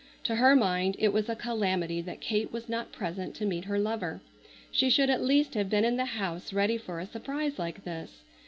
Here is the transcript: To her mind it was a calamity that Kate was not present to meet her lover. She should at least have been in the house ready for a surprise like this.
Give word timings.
To 0.23 0.37
her 0.37 0.55
mind 0.55 0.95
it 0.97 1.13
was 1.13 1.29
a 1.29 1.35
calamity 1.35 2.01
that 2.01 2.21
Kate 2.21 2.51
was 2.51 2.67
not 2.67 2.91
present 2.91 3.35
to 3.35 3.45
meet 3.45 3.65
her 3.65 3.77
lover. 3.77 4.19
She 4.71 4.89
should 4.89 5.11
at 5.11 5.21
least 5.21 5.53
have 5.53 5.69
been 5.69 5.85
in 5.85 5.95
the 5.97 6.05
house 6.05 6.53
ready 6.53 6.79
for 6.79 6.99
a 6.99 7.05
surprise 7.05 7.59
like 7.59 7.83
this. 7.83 8.23